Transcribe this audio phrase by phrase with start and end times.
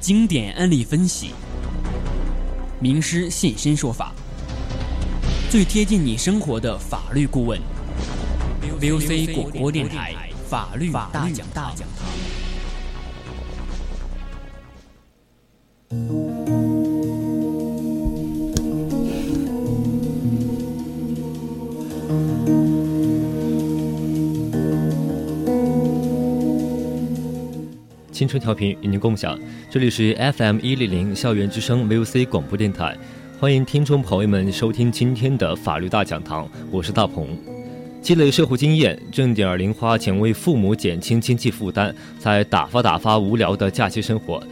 [0.00, 1.32] 经典案例分析，
[2.80, 4.12] 名师现身说法，
[5.50, 7.60] 最贴近你生活的法律顾问。
[8.80, 11.74] VOC 广播电台法律大讲堂。
[28.28, 29.38] 青春调频与您共享，
[29.70, 32.94] 这里是 FM 一零零校园之声 VOC 广播电台，
[33.40, 37.26] 欢迎听众朋友们收听今天的法律大讲堂，我是大鹏。
[38.02, 44.42] 积累社会经验，挣点零花钱为父母减轻经济负担，才打发打发无聊的假期生活。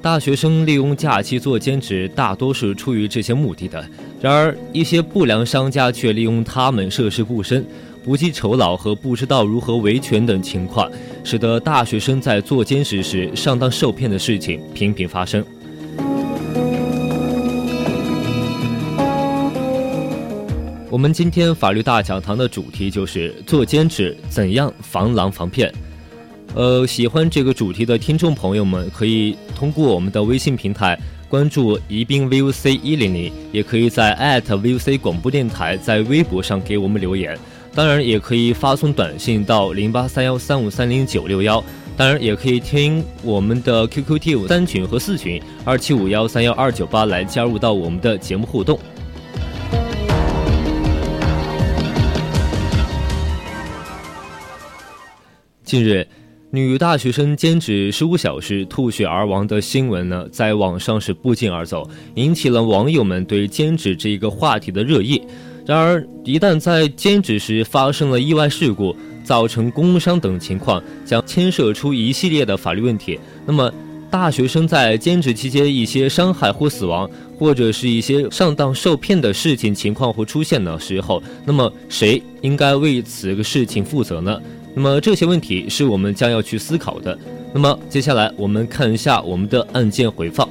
[0.00, 3.86] 大学生利用假期做兼职，大多是出于这些目的的。
[4.18, 7.62] 然而，一些不良商家却利用他们涉世不深。
[8.06, 10.88] 不计酬劳和不知道如何维权等情况，
[11.24, 15.44] 使得大学生在做兼职时上当受骗的事情频频发生。
[20.88, 25.74] 我们今天法律大讲堂的主题就是做兼职怎样防狼防骗。
[26.54, 30.96] 呃，喜欢这个主题的听众朋友们，可以通过我们的微信平台
[31.28, 34.14] 关注宜宾 VOC 一零零，也可以在
[34.46, 37.36] @VOC 广播电台在微博上给我们留言。
[37.76, 41.62] 当然也可以发送短信到零八三幺三五三零九六幺，
[41.94, 48.78] 当然也可以听我们的 QQ T 五三群和四群二七五幺三幺二九八来加入到我们的节目互动。
[55.62, 56.08] 近日，
[56.50, 65.20] 女大学生兼职十五小时吐血而亡的新闻呢，在网上是不胫而走，引起了网友们对兼职这一个话题的热议。
[65.66, 73.18] 然而，一旦在兼职时发生了意外事故，造成工伤等情况，将牵涉出一系列的法律问题。
[73.44, 73.72] 那么，
[74.08, 84.40] 大学生在兼职期间一些伤害或死亡，或者是一些上当受骗的事情情况会出现的时候，那么谁应该为此个事情负责呢？
[84.72, 87.18] 那么这些问题是我们将要去思考的。
[87.52, 90.48] 那么接下来我们看一下我们的案件回放。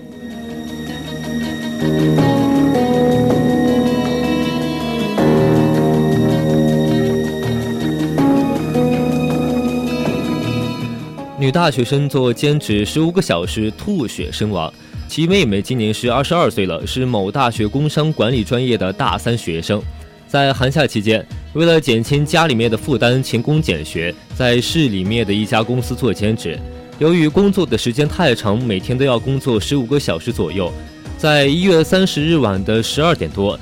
[11.46, 14.74] 女大学生做兼职十五个小时吐血身亡，
[15.08, 19.80] 其妹妹今年是二十二岁了，是某大学工商管理专业的大三学生。
[20.28, 21.24] 在寒假期间，
[21.54, 26.60] 为了减轻家里面的负担，勤工俭学，在市里面的一家公司做兼职。
[26.98, 30.74] 由于工作的时间太长，每天都要工作十五个小时左右，
[31.16, 33.60] 在一月三十日晚的十二点多，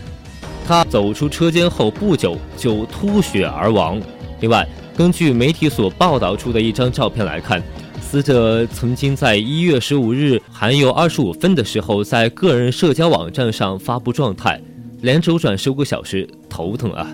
[0.66, 4.02] 她走出车间后不久就吐血而亡。
[4.40, 4.66] 另外，
[4.96, 7.62] 根据媒体所报道出的一张照片来看，
[8.00, 14.62] 死者曾经在一月十五日还有二十五分的时候，在个人社交网站上发布状态，
[15.02, 17.08] 连轴转十五个小时，头疼啊！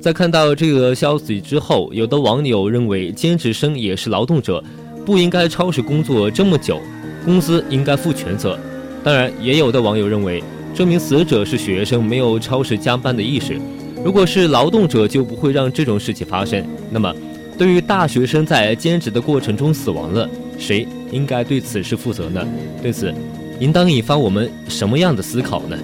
[0.00, 4.62] 在看到这个消息之后，有的网友认为兼职生也是劳动者，
[5.06, 6.80] 不应该超时工作这么久，
[7.24, 8.58] 公司应该负全责。
[9.04, 10.42] 当然，也有的网友认为，
[10.74, 13.60] 这名死者是学生，没有超时加班的意识。
[14.02, 16.64] 如果是劳动者，就不会让这种事情发生。
[16.90, 17.14] 那么，
[17.58, 20.28] 对于大学生在兼职的过程中死亡了，
[20.58, 22.44] 谁应该对此事负责呢？
[22.82, 23.12] 对此，
[23.58, 25.76] 应当引发我们什么样的思考呢？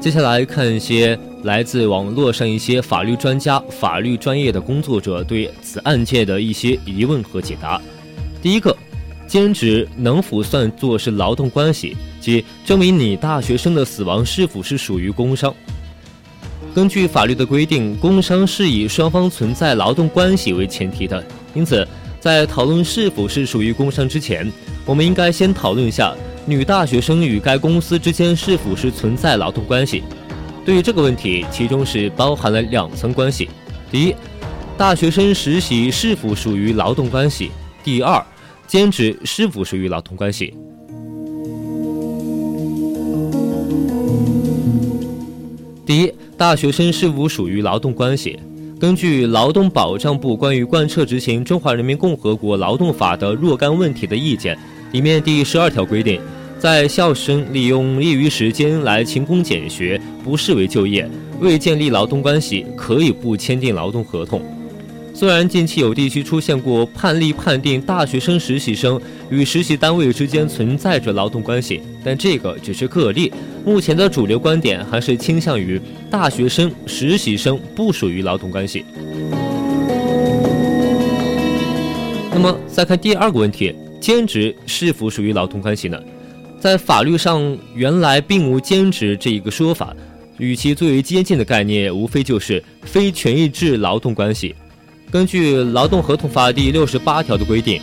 [0.00, 1.18] 接下来看一些。
[1.42, 7.80] 来自网络上一些法律专家、法律专业的工作者对此案件的一些疑问和解答。
[8.40, 8.76] 第一个，
[9.26, 11.96] 兼职能否算作是劳动关系？
[12.20, 15.52] 即证明你大学生的死亡是否是属于工伤？
[16.72, 21.22] 根据法律的规定，工伤是以双方存在劳动关系为前提的。
[21.54, 21.86] 因此，
[22.20, 24.50] 在讨论是否是属于工伤之前，
[24.86, 26.14] 我们应该先讨论一下
[26.46, 30.04] 女大学生与该公司之间是否是存在劳动关系。
[30.64, 33.48] 对于这个问题，其中是包含了两层关系：
[33.90, 34.14] 第一，
[34.78, 37.48] 大学生实习是否属于劳动关系；
[37.82, 38.24] 第二，
[38.68, 40.54] 兼职是否属于劳动关系。
[45.84, 48.38] 第一，大学生是否属于劳动关系？
[48.78, 54.58] 根据劳动保障部关于贯彻执行《中华人民共和国劳动法》的若干问题的意见
[54.90, 56.20] 里面第十二条规定。
[56.58, 61.08] 在校生利用业余时间来勤工俭学，不视为就业，
[61.40, 64.42] 未建立劳动关系，可以不签订劳动合同。
[65.14, 68.98] 虽然近期有地区出现过判例判定大学生实习生
[69.28, 73.30] 与实习单位之间存在着劳动关系，但这个只是个例。
[73.64, 75.80] 目前的主流观点还是倾向于
[76.10, 78.84] 大学生、实习生不属于劳动关系。
[82.32, 86.00] 那么再看第二个问题，兼职是否属于劳动关系呢？
[86.58, 89.94] 在法律上，原来并无兼职这一个说法，
[90.42, 94.52] 与其最为接近的概念，无非就是非权益制劳动关系。
[95.08, 97.80] 根据《劳动合同法》第六十八条的规定，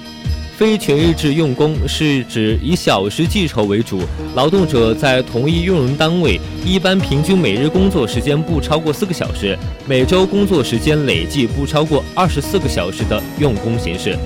[0.58, 4.02] 非权益制用工是指以小时计酬为主，
[4.36, 9.58] 劳动者在同一用人单位，一般平均每日工作时间不超过四个小时，
[9.88, 14.18] 每周工作时间累计不超过二十四个小时的用工形式。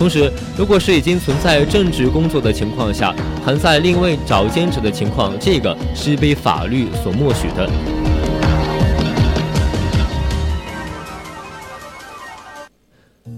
[0.00, 3.14] 同时，如果是已经存在正职工作的情况下，
[3.44, 7.70] 还在另外找兼职的情况，这个是被法律所默许的。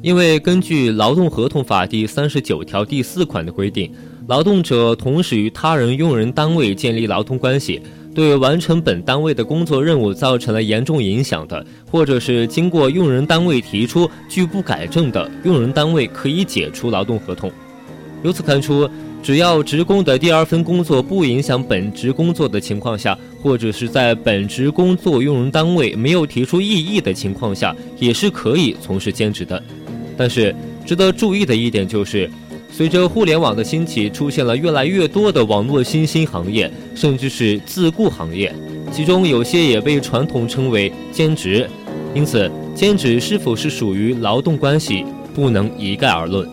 [0.00, 3.92] 因为根据《劳动合同法》第三十九条第四款的规定，
[4.28, 7.82] 劳动者同时与他人用人单位建立劳动关系，
[8.14, 17.50] 对完成本单位的工作任务造成了严重影响的，或者是经过用人单位提出拒不改正的，用人单位可以解除劳动合同。
[18.22, 18.88] 由此看出，
[19.22, 29.60] 只要职工的第二份工作不影响本职工作的情况下，或者是在本职工作用人单位没有提出异议的情况下，也是可以从事兼职的。
[30.16, 30.54] 但是
[30.84, 32.30] 值得注意的一点就是，
[32.74, 38.52] 随着互联网的兴起，出现了越来越多的网络新兴行业，甚至是自雇行业，
[38.90, 41.68] 其中有些也被传统称为兼职。
[42.14, 45.04] 因此，兼职是否是属于劳动关系，
[45.34, 46.48] 不能一概而论。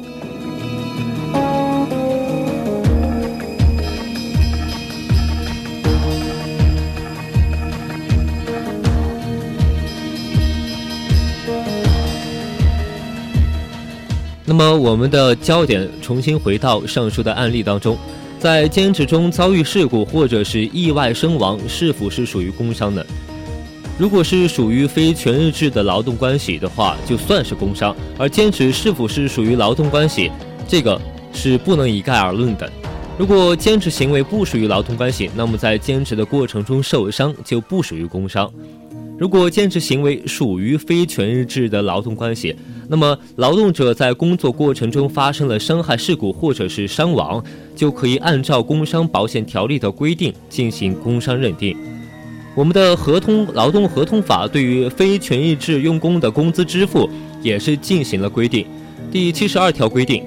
[14.59, 17.97] 那么，我们的焦点重新回到上述的案例当中，
[18.37, 23.01] 在兼职中遭遇事故或者是意外身亡，是否是属于工伤呢？
[23.97, 30.29] 如果是属于非全日制的劳动关系的话，就算是工伤；而兼职是否是属于劳动关系，
[30.67, 30.99] 这个
[31.31, 32.69] 是不能一概而论的。
[33.17, 38.51] 如果兼职行为不属于劳动关系，那么在兼职的过程中受伤就不属于工伤。
[39.19, 42.55] 如果兼职行为属于非全日制的劳动关系，
[42.87, 47.43] 那么劳动者在工作过程中发生了伤害事故或者是伤亡，
[47.75, 51.75] 就可以按照工伤保险条例的规定进行工伤认定。
[52.55, 57.09] 我们的合同劳动合同法对于非全日制用工的工资支付
[57.41, 58.65] 也是进行了规定。
[59.11, 60.23] 第七十二条规定，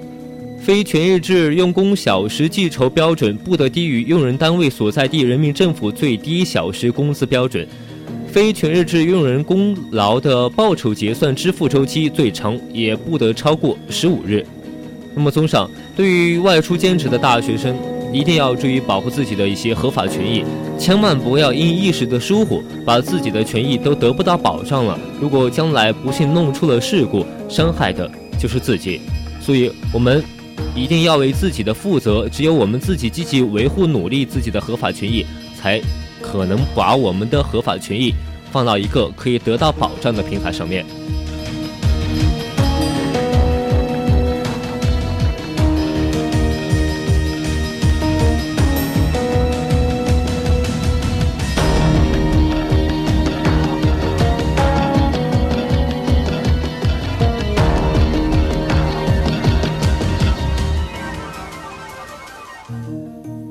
[0.61, 7.67] 非全日制用工小时计酬标准不得低于用人单位所在地人民政府最低小时工资标准。
[8.33, 14.43] 非全日制用人功劳的报酬结算支付周期最长也不得超过十五日。
[15.15, 17.77] 那么，综上，对于外出兼职的大学生，
[18.11, 20.43] 一定要注意保护自己的一些合法权益，
[20.79, 24.99] 千万不要因一时的疏忽，把自己的权益都得不到保障了。
[25.21, 29.03] 如果将来不幸弄出了事故，伤害的就是自己。
[29.43, 30.25] 所以，我们
[30.75, 32.27] 一定要为自己的负责。
[32.31, 35.79] 只有我们自己积极维护、努力自己的合法权益，才。
[36.33, 38.15] 可能把我们的合法权益
[38.51, 40.83] 放到一个可以得到保障的平台上面。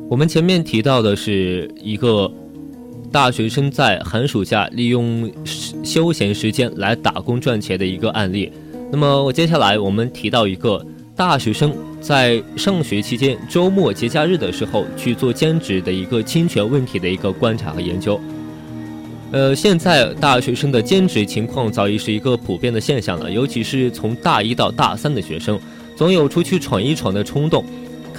[0.10, 2.41] 我们前面提到的是一个。
[3.12, 5.30] 大学生在寒暑假利用
[5.84, 8.52] 休闲时间来打工赚钱的一个案例。
[8.90, 18.18] 那么，我接下来我们提到一个大学生在上学期间周末节假日的时候去做兼职的一个侵权问题的一个观察和研究。
[19.34, 25.60] 呃，现在大学生的兼职情况早已是一个普遍的现象了，尤其是从大一到大三的学生，
[25.98, 27.64] 总有出去闯一闯的冲动。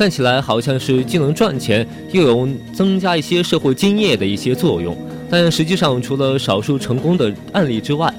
[0.03, 4.97] 看起来好像是既能赚钱，又有增加一些社会经验的一些作用，
[5.31, 8.13] 但实际上，除了少数成功的案例之外，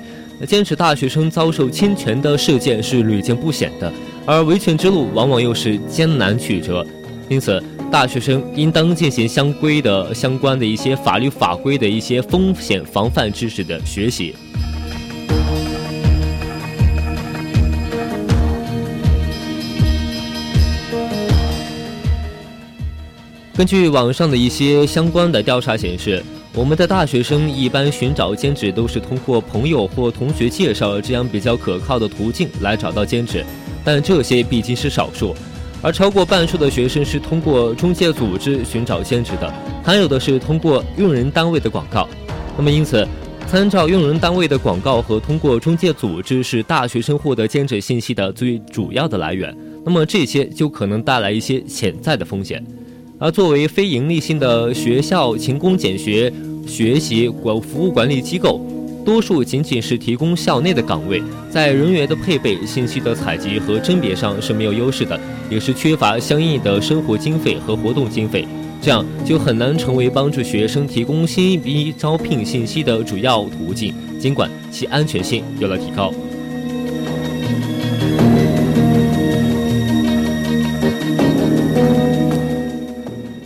[0.48, 3.92] 坚持大学生遭受侵权的事件是屡见不鲜的，
[4.26, 6.88] 而维权之路往往又是艰难曲折，
[7.28, 7.62] 因此，
[7.92, 14.34] 大学生应当进行相规的相关的一些法律法规的一些风险防范知识的学习。
[23.64, 26.22] 根据网上的一些相关的调查显示，
[26.54, 33.42] 我们的大学生一般寻找兼职都是通过朋友或同学介绍这样比较可靠的途径来找到兼职，
[33.82, 35.34] 但这些毕竟是少数，
[35.82, 39.50] 而超过半数的学生是通过中介组织寻找兼职的，
[39.82, 42.06] 还有的是通过用人单位的广告。
[42.58, 43.08] 那么因此，
[43.48, 49.56] 参照用人单位的广告和通过中介组织是大学生获得兼职信息的最主要的来源。
[49.86, 52.62] 那么这些就可能带来一些潜在的风险。
[53.24, 56.30] 而作为非营利性的学校勤工俭学
[56.68, 58.60] 学习管服务管理机构，
[59.06, 65.18] 多数仅仅是提供校内的岗位，在人员的配备、信息的采集和甄别上是没有优势的，
[65.50, 68.46] 也是缺乏相应的生活经费和活动经费，
[68.82, 76.14] 这样就很难成为帮助学生提供新一批招聘信息的主要途径，尽管其安全性有了提高。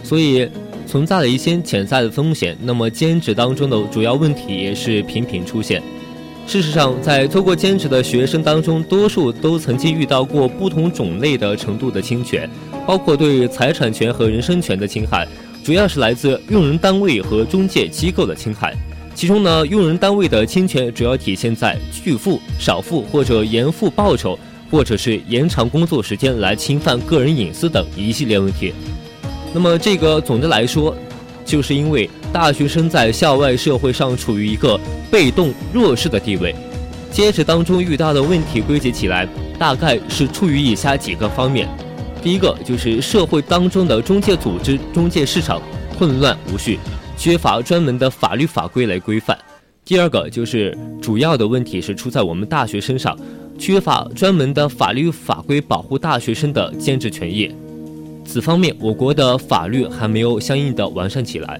[0.07, 0.47] 所以
[0.85, 2.57] 存在了一些潜在的风险。
[2.61, 5.83] 那么兼职当中的主要问题也是频频出现。
[6.47, 12.49] 事实上，在做过兼职的学生当中，多数都曾经遇到过不同种类的程度的侵权，
[12.85, 15.27] 包括对财产权和人身权的侵害，
[15.61, 18.73] 主要是来自用人单位和中介机构的侵害。
[19.13, 24.39] 其中呢，用人单位的侵权主要体现在拒付、少付或者延付报酬，
[24.71, 28.71] 或者是延长工作时间来侵犯个人隐私等一系列问题。
[29.53, 30.95] 那么，这个总的来说，
[31.43, 36.53] 就是因为大学生在校外社会上处于一个被动弱势的地位。
[37.09, 39.27] 兼职当中遇到的问题归结起来，
[39.57, 41.67] 大概是出于以下几个方面：
[42.21, 45.59] 第一个就是社会当中的中介组织、中介市场
[45.97, 46.77] 混乱无序，
[47.17, 49.35] 缺乏专门的法律法规来规范；
[49.83, 53.17] 第二个就是主要的问题是出在我们大学身上，
[53.57, 57.49] 缺乏专门的法律法规保护大学生的兼职权益。
[58.27, 61.59] 此方面，我国的法律还没有相应的完善起来。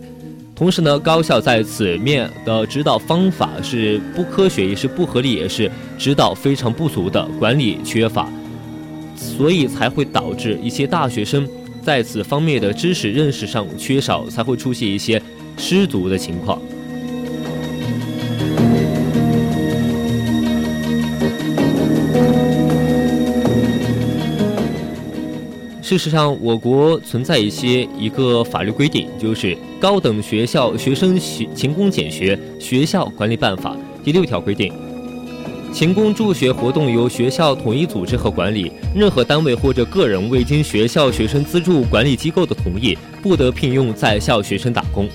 [0.53, 8.29] 同时呢，高校在此面的指导方法是不科学，也是不合理，也是指导非常不足的，管理缺乏，
[9.15, 11.47] 所以才会导致一些大学生
[11.81, 15.21] 在此方面的知识认识上缺少，才会出现一些
[15.57, 16.61] 失足的情况。
[25.87, 34.69] 事实上，我国存在一些一个法律规定，就是《高等学校学生勤勤工俭学学校管理办法》第六条规定，
[35.71, 45.07] 勤工助学活动由学校统一组织和管理，任何单位或者个人未经学校学生资助管理机构的同意，不得聘用在校学生打工。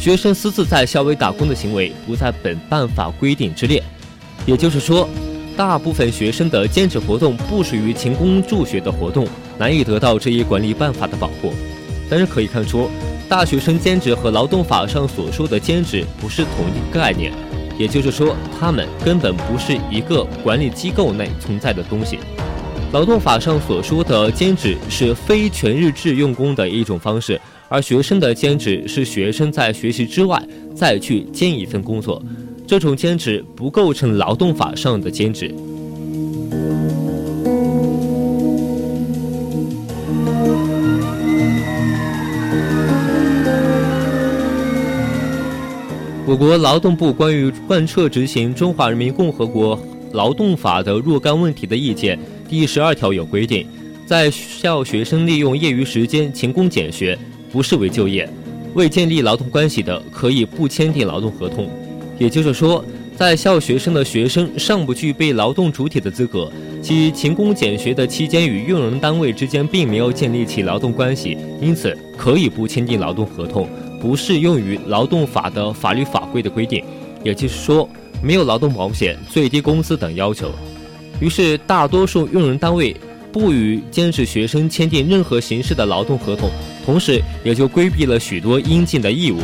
[0.00, 3.80] 学生私自在校外打工的行为不在本办法规定之列。
[4.44, 5.08] 也就是说。
[5.58, 9.26] 大部分学生的兼职活动不属于勤工助学的活动，
[9.58, 11.52] 难以得到这一管理办法的保护。
[12.08, 12.88] 但是可以看出，
[13.28, 17.32] 大学生兼职和劳动法上所说的兼职不是同一个概念，
[17.76, 22.20] 也就是说，他们根本不是一个管理机构内存在的东西。
[22.92, 27.38] 劳动法上所说的兼职是非全日制用工的一种方式，
[27.68, 30.40] 而学生的兼职是学生在学习之外
[30.72, 32.22] 再去兼一份工作。
[32.68, 35.54] 这种兼职不构成劳动法上的兼职。
[46.26, 49.80] 我国劳动部关于贯彻执行《中华人民共和国
[50.12, 53.66] 劳动法》的若干问题的意见第十二条有规定，
[54.04, 57.18] 在校学生利用业余时间勤工俭学，
[57.50, 58.28] 不视为就业，
[58.74, 61.66] 未建立劳动关系的，可以不签订劳动合同。
[62.18, 62.84] 也就是说，
[63.16, 66.50] 在校学生的学生尚不具备劳动主体的资格，
[66.82, 73.68] 其勤工俭学的期间与用人单位之间并没有建立起劳动关系，因此可以不签订劳动合同，
[74.00, 76.84] 不适用于劳动法的法律法规的规定。
[77.24, 77.88] 也就是说，
[78.22, 80.50] 没有劳动保险、最低工资等要求。
[81.20, 82.94] 于是，大多数用人单位
[83.32, 86.48] 不与兼职学生签订任何形式的劳动合同，
[86.84, 89.38] 同时也就规避了许多应尽的义务。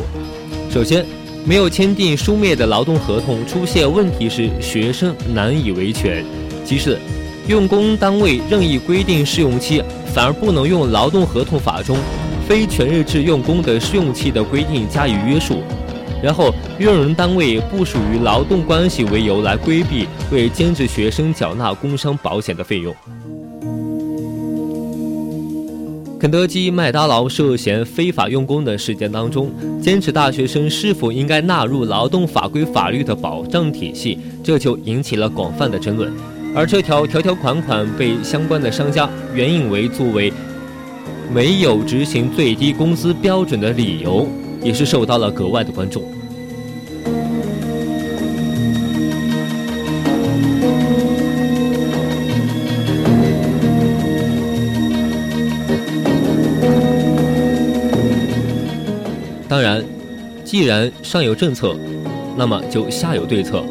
[0.71, 1.05] 首先，
[1.47, 6.25] 没有签订书面的劳动合同，出现问题时，学生难以维权。
[6.65, 6.99] 其次，
[7.47, 9.83] 用工单位任意规定试用期，
[10.15, 11.99] 反而不能用劳动合同法中
[12.49, 15.63] 非全日制用工的试用期的规定加以约束。
[16.23, 22.97] 然后，用人单位不属于劳动关系为由来规避为兼职学生缴纳工伤保险的费用。
[26.25, 36.11] 肯德基、麦当劳涉嫌非法用工的事件当中，坚持大学生是否应该纳入劳动法规法律的保障体系，这就引起了广泛的争论。
[36.55, 40.33] 而这条条条款款被相关的商家援引为作为
[41.31, 44.27] 没有执行最低工资标准的理由，
[44.63, 46.09] 也是受到了格外的关注。
[59.55, 59.85] 当然
[60.45, 61.77] 既然上有政策，
[62.37, 63.63] 那么就下有对策。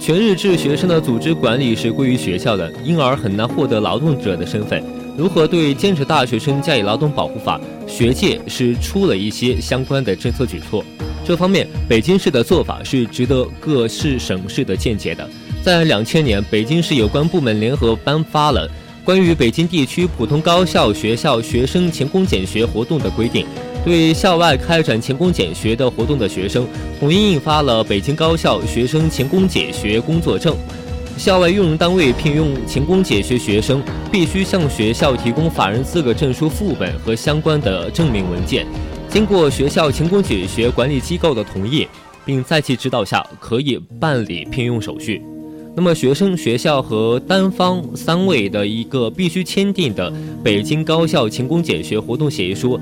[0.00, 4.82] 全日制学生的组织管理是归于学校的，因而很难获得劳动者的身份。
[5.16, 7.60] 如何对兼职大学生加以劳动保护法？
[7.86, 10.84] 学界是出了一些相关的政策举措。
[11.24, 15.30] 这方面，北京市的做法是值得各市省市的见解的。
[15.62, 18.68] 在两千年，北京市有关部门联合颁发了
[19.04, 23.46] 关于北京地区普通高校学校学生勤工俭学活动的规定。
[23.84, 26.66] 对校外开展勤工俭学的活动的学生，
[27.00, 30.54] 统一印发了《北京高校学生勤工俭学工作证》。
[31.16, 33.82] 校外用人单位聘用勤工俭学学生，
[34.12, 38.66] 必须向学校提供法人资格证书副本和相关的证明文件，
[39.08, 41.88] 经过学校勤工俭学管理机构的同意，
[42.24, 45.22] 并在其指导下，可以办理聘用手续。
[45.74, 50.10] 那么，学生、学校和单方三位的一个必须签订的
[50.42, 52.76] 《北京高校勤工俭学活动协议书》。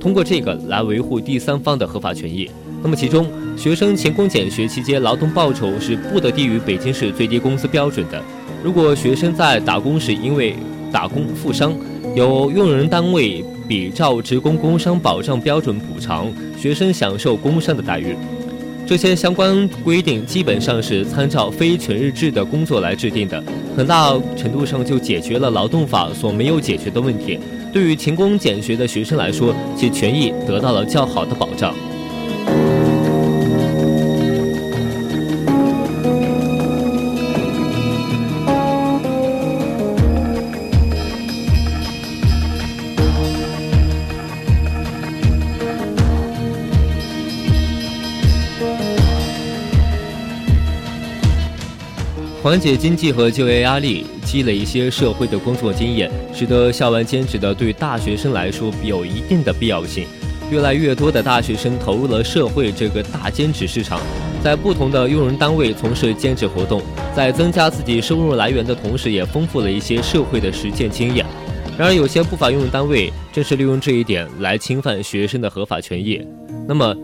[0.00, 2.48] 通过这个来维护第三方的合法权益。
[2.82, 3.26] 那么，其中
[3.56, 8.22] 学生勤工俭学期间劳动报酬是不得低于北京市最低工资标准的。
[8.62, 10.54] 如果学生在打工时因为
[10.92, 11.74] 打工负伤，
[12.14, 18.14] 由用人单位比照职工工伤保障标准补偿学生享受工伤的待遇。
[18.86, 23.42] 这些相关规定基本上是参照非全日制的工作来制定的，
[23.76, 27.38] 很大程度上就解决了劳动法所没有解决的问题。
[27.76, 31.74] 对于勤工俭学的学生来说，其权益得到了较好的保障。
[52.42, 54.06] 缓解经济和就业压力，
[54.36, 60.04] 积累一些社会的工作经验，使得校外兼职的对大学生来说有一定的必要性。
[60.50, 63.98] 越来越多的大学生投入了社会这个大兼职市场，
[64.44, 66.82] 在不同的用人单位从事兼职活动，
[67.16, 71.24] 在增加自己收入来源的同时，也丰富了一些社会的实践经验。
[71.78, 76.20] 然而，有些不法用人单位正是利用这一点来侵犯学生的合法权益。
[76.68, 76.94] 那么，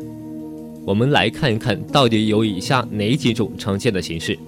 [0.85, 4.39] 我们来看一看到底有以下哪几种常见的形式。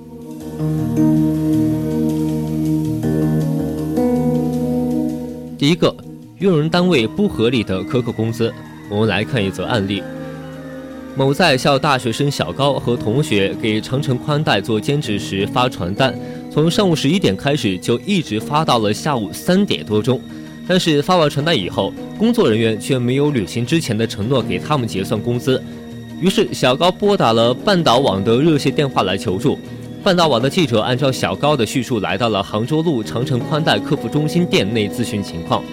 [5.64, 5.96] 第一个，
[6.40, 8.53] 用人单位不合理的克扣工资。
[8.90, 10.03] 我们来看一则案例：
[11.16, 16.14] 某在校大学生小高和同学给长城宽带做兼职时发传单，
[16.53, 20.20] 从上午十一点开始就一直发到了下午三点多钟。
[20.68, 25.59] 但是发完传单以后，工作人员却没有履行之前的承诺给他们结算工资。
[26.20, 29.59] 于是小高拨打了半岛网的热线电话来求助。
[30.04, 35.64] 半岛网的记者按照小高的叙述，来到了杭州路长城宽带客服中心店内咨询情况。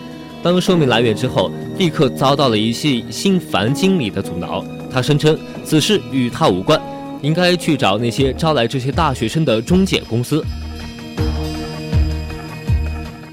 [0.41, 4.63] 当说明来源之后，立刻遭到了一系姓樊经理的阻挠。
[4.89, 6.81] 他声称此事与他无关，
[7.21, 10.41] 应该去找那些招来这些大学生的中介公司。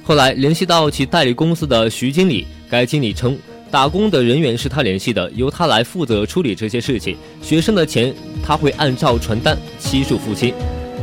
[0.03, 3.39] 后来联系到其代理公司的徐经理，该经理称
[3.71, 7.17] 打工的人员是他联系的，由他来负责处理这些事情。
[7.41, 10.53] 学生的钱他会按照传单悉数付清。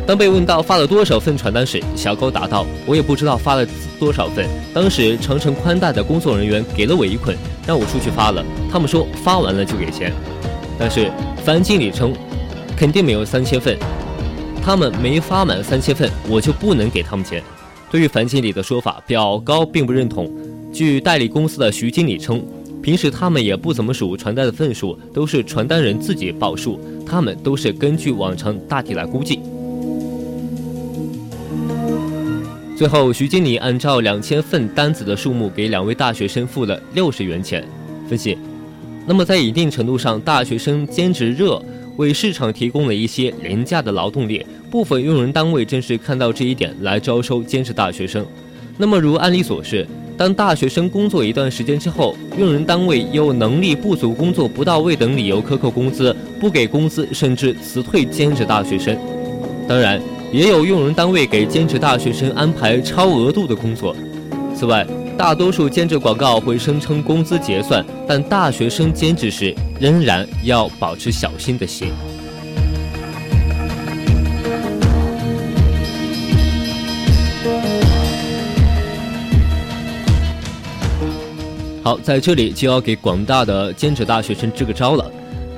[0.07, 3.67] 当被问到发了多少份传单时，小高答道：“我也不知道发了
[3.99, 4.47] 多少份。
[4.71, 8.45] 当时长城宽带的工作人员给了我一捆，让我出去发了。
[8.71, 10.13] 他们说发完了就给钱。
[10.77, 11.11] 但是
[11.43, 12.13] 樊经理称，
[12.77, 13.75] 肯定没有三千份，
[14.61, 17.41] 他们没发满三千份，我就不能给他们钱。
[17.89, 20.31] 对于樊经理的说法，表高并不认同。
[20.71, 22.45] 据代理公司的徐经理称，
[22.79, 29.39] 平时他们也不怎么数传单的份数，都是传单人自己报数，他们都是根据往常大体来估计。”
[32.75, 37.63] 最后，徐经理按照两千份单子的数目给两位大学生付了六十元钱。
[38.09, 38.37] 分析，
[39.07, 41.61] 那么在一定程度上，大学生兼职热
[41.95, 44.45] 为市场提供了一些廉价的劳动力。
[44.69, 48.25] 部分用人单位正是看到这一点来招收兼职大学生。
[48.77, 58.97] 那么如案例所示，当大学生工作一段时间之后，用人单位又能力不足、工作不到位等理由克扣工资、不给工资，甚至辞退兼职大学生。
[59.65, 60.01] 当然。
[60.31, 63.95] 也有用人单位给兼职大学生安排超额度的工作。
[64.53, 64.85] 此外，
[65.17, 71.89] 大多数兼职广告会声称工资结算，但大学生兼职时仍然要保持小心的心。
[81.81, 85.09] 好，在这里就要给广大的兼职大学生支个招了：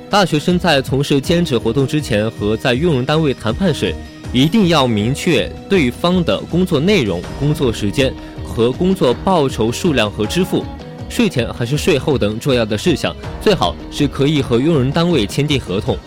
[0.09, 3.95] 大学生在从事兼职活动之前和在用人单位谈判时。
[4.33, 8.13] 一定要明确对方的工作内容、工作时间
[8.43, 10.63] 和工作报酬数量和支付。
[11.09, 15.97] 税前还是税后等重要的事项，最好是可以和用人单位签订合同。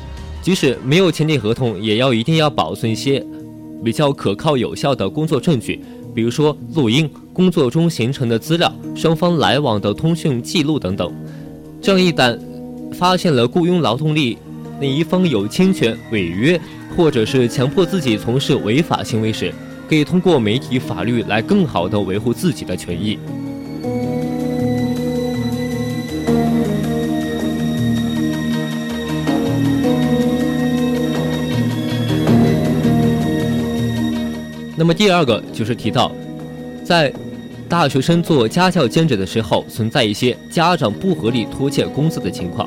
[0.43, 3.25] 即使没有签订合同，也要一定要保存一些
[3.83, 5.81] 比较可靠有效的工作证据，
[6.15, 11.11] 比如说录音、工作中形成的资料、双方来往的通讯记录等等。
[11.81, 12.39] 这样一旦
[12.93, 14.37] 发现了雇佣劳动力
[14.79, 16.61] 那一方有侵权、违约，
[16.97, 19.53] 或者是强迫自己从事违法行为时，
[19.89, 23.19] 可以通过媒体法律来更好的维护自己的权益。
[34.77, 36.11] 那么第二个就是提到，
[36.83, 37.13] 在
[37.69, 42.67] 大学生做家教兼职的时候，存在一些家长不合理拖欠工资的情况。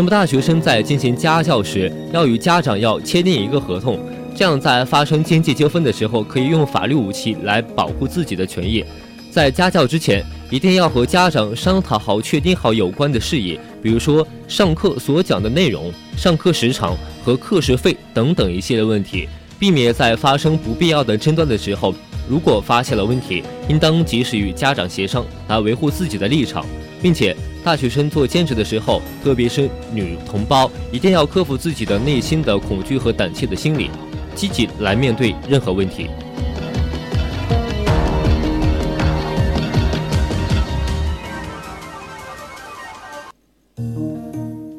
[0.00, 4.00] 那么大学生在进行家教时，要与家长要签订一个合同，
[4.34, 8.82] 这样在发生经济纠纷的时候，可以用法律武器来保护自己的权益。
[9.30, 19.28] 在家教之前，一定要和家长商讨好，确定好有关的事宜，比如说上课所讲的内容、上课时长和课时费等等一系列问题。
[19.58, 21.94] 避免在发生不必要的争端的时候，
[22.26, 26.64] 如果发现了问题，应当及时与家长协商，来维护自己的立场，
[27.02, 33.90] 并且大学生做兼职的时候，特别是女同胞，一定要克服自己的内心的恐惧和胆怯的心理，
[34.34, 36.06] 积极来面对任何问题。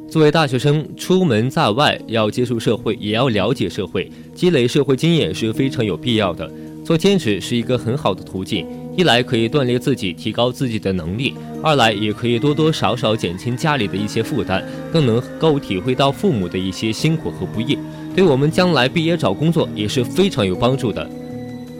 [0.09, 6.51] 作为大学生，出门在外要接触社会，也要了解社会，积累社会经验是非常有必要的。
[6.83, 17.77] 做兼职是一个很好的途径，一来可以锻炼自己，提高自己的能力；二来也可以多多少少减轻家里的一些负担，更能够体会到父母的一些辛苦和不易，
[18.15, 21.09] 对我们将来毕业找工作也是非常有帮助的。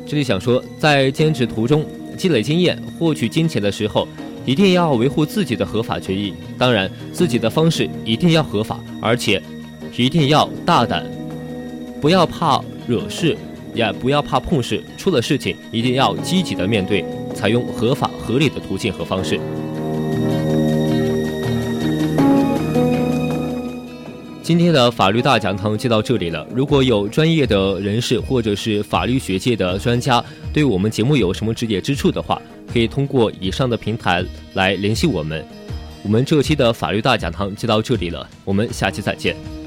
[0.08, 1.86] 这里想说，在兼职途中
[2.18, 4.08] 积累经验、获取金钱的时候。
[4.44, 9.40] 一定要维护自己的合法权益，当然，自己的方式一定要合法，而且
[9.96, 11.06] 一定要大胆，
[12.02, 13.38] 不要怕惹事，
[13.74, 14.84] 也不要怕碰事。
[14.98, 19.40] 出了事情，一定要积极的面对，采用合法合理的途径和方式。
[24.44, 26.46] 今天的法律大讲堂就到这里了。
[26.54, 32.42] 如果有专业的人士或者是法律学界的专家对我们节目有什么指点之处的话，
[32.74, 35.46] 可以通过以上的平台来联系我们。
[36.04, 39.61] 我们这期的法律大讲堂就到这里了，我们下期再见。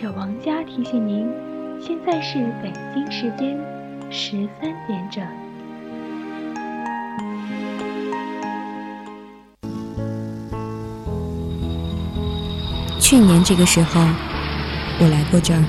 [0.00, 1.28] 者王佳提醒您，
[1.78, 3.54] 现在是北京时间
[4.10, 5.22] 十三点整。
[12.98, 14.00] 去年这个时候，
[15.00, 15.62] 我来过这儿，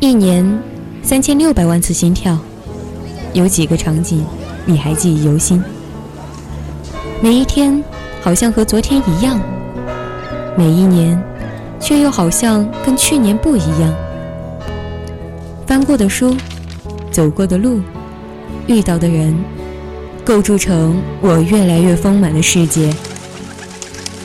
[0.00, 0.58] 一年
[1.02, 2.38] 三千六百万次心跳，
[3.34, 4.24] 有几个场景
[4.64, 5.62] 你还记忆犹新？
[7.22, 7.84] 每一天
[8.22, 9.38] 好像和昨天一样，
[10.56, 11.22] 每一年
[11.80, 13.94] 却又好像跟去年不一样。
[15.66, 16.36] 翻过的书，
[17.10, 17.80] 走过的路，
[18.66, 19.36] 遇到的人，
[20.24, 22.94] 构筑成我越来越丰满的世界。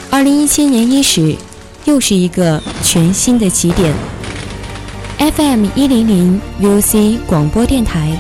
[0.09, 1.35] 二零一七年伊始，
[1.85, 3.93] 又是一个全新的起点。
[5.17, 8.17] FM 一零零 VOC 广播电台，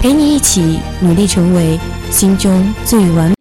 [0.00, 1.78] 陪你一起努力成为
[2.10, 3.32] 心中最完。